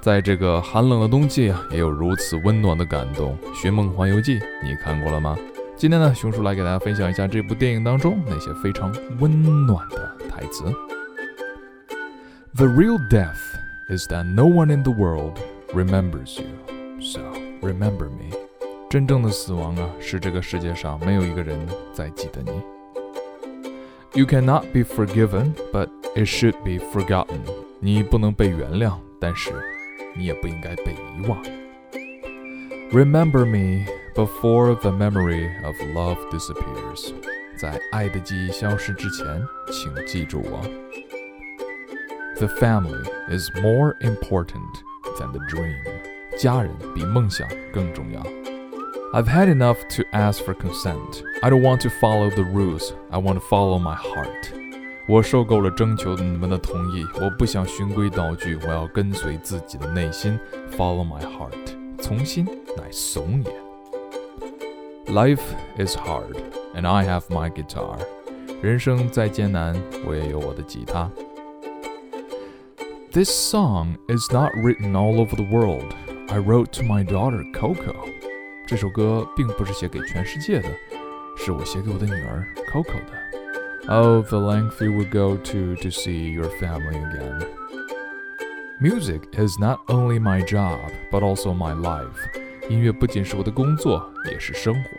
[0.00, 3.36] 在这个寒冷的冬季啊，也有如此温暖的感动。
[3.54, 5.36] 《寻梦环游记》，你看过了吗？
[5.76, 10.64] 今天呢，熊叔来给大家分享一下这部电影当中那些非常温暖的台词。
[12.54, 13.36] The real death
[13.90, 15.38] is that no one in the world
[15.74, 16.46] remembers you,
[17.00, 17.20] so
[17.60, 18.34] remember me.
[18.88, 21.58] 真正的死亡啊，是这个世界上没有一个人
[21.92, 22.50] 在记得你。
[24.18, 27.40] You cannot be forgiven, but it should be forgotten.
[27.80, 29.52] 你不能被原谅，但是
[30.15, 31.41] 你也不应该被遗忘。
[32.91, 37.13] Remember me before the memory of love disappears。
[37.57, 39.25] 在爱的记忆消失之前，
[39.71, 40.61] 请记住我。
[42.37, 44.83] The family is more important
[45.17, 45.75] than the dream。
[46.37, 48.21] 家人比梦想更重要。
[49.13, 51.23] I've had enough to ask for consent.
[51.41, 52.91] I don't want to follow the rules.
[53.09, 54.58] I want to follow my heart.
[55.08, 60.38] 我受够了征求你们的同意，我不想循规蹈矩，我要跟随自己的内心
[60.76, 61.50] ，follow my heart，
[62.00, 62.44] 从心
[62.76, 65.12] 乃怂也。
[65.12, 65.42] Life
[65.76, 66.36] is hard,
[66.74, 67.98] and I have my guitar。
[68.62, 69.74] 人生再艰难，
[70.06, 71.10] 我也有我的吉他。
[73.10, 75.92] This song is not written all over the world.
[76.28, 77.96] I wrote to my daughter Coco。
[78.64, 80.68] 这首歌并不是写给全世界的，
[81.36, 83.39] 是我写给我的女儿 Coco 的。
[83.87, 87.45] Oh, the length you would go to to see your family again.
[88.79, 90.79] Music is not only my job,
[91.11, 92.17] but also my life.
[92.67, 94.89] 音乐不仅是我的工作，也是生活。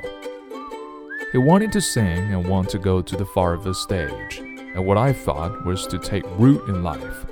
[1.32, 4.40] He wanted to sing and want to go to the farthest stage,
[4.74, 7.26] and what I thought was to take root in life.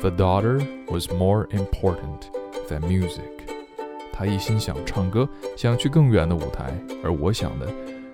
[0.00, 2.28] The daughter was more important
[2.68, 3.22] than music.
[4.12, 6.74] 他一心想唱歌，想去更远的舞台，
[7.04, 7.66] 而我想的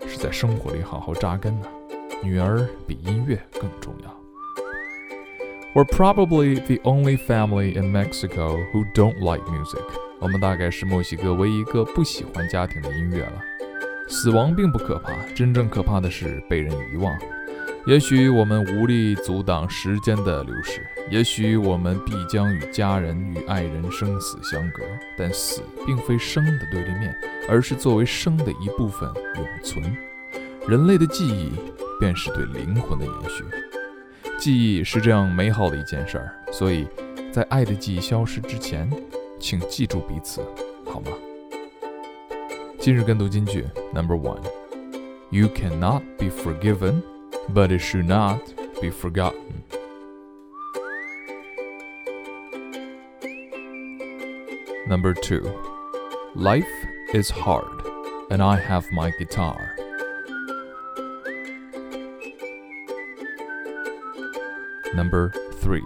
[0.06, 1.75] 是在生活里好好扎根呢、啊。
[2.23, 4.13] 女儿比音乐更重要。
[5.73, 9.83] We're probably the only family in Mexico who don't like music。
[10.19, 13.41] 我们大概是墨西哥唯一一个不喜欢家庭的音乐了。
[14.07, 17.15] 死亡并不可怕，真正可怕的是被人遗忘。
[17.85, 24.83] 也许我们无力阻挡时间的流逝，也许我们必将与家人与爱人生死相隔，
[25.17, 27.15] 但死并非生的对立面，
[27.47, 29.95] 而是作为生的一部分永存。
[30.67, 31.51] 人类的记忆。
[31.99, 33.43] 便是对灵魂的延续。
[34.37, 36.87] 记忆是这样美好的一件事儿，所以，
[37.31, 38.89] 在爱的记忆消失之前，
[39.39, 40.41] 请记住彼此，
[40.85, 41.11] 好吗？
[42.79, 44.41] 今日跟读金句 Number One:
[45.31, 47.01] You cannot be forgiven,
[47.53, 48.39] but it should not
[48.79, 49.63] be forgotten.
[54.87, 55.41] Number two:
[56.35, 56.63] Life
[57.13, 57.65] is hard,
[58.29, 59.57] and I have my guitar.
[64.93, 65.83] Number 3.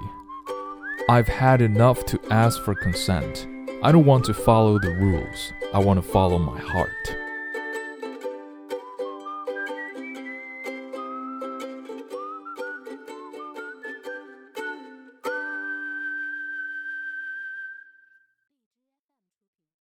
[1.09, 3.47] I've had enough to ask for consent.
[3.83, 5.51] I don't want to follow the rules.
[5.73, 7.15] I want to follow my heart.